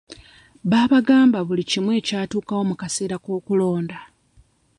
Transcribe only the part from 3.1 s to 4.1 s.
k'okulonda.